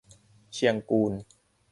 [0.53, 1.13] เชียงกูล